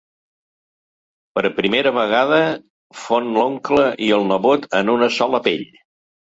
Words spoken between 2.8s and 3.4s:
fon